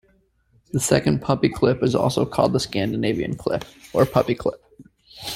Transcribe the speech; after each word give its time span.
The 0.73 0.79
second 0.79 1.21
puppy 1.21 1.47
clip 1.47 1.83
is 1.83 1.93
also 1.93 2.25
called 2.25 2.53
the 2.53 2.59
Scandinavian 2.59 3.35
clip 3.35 3.65
or 3.93 4.03
puppy 4.07 4.33
clip. 4.33 4.59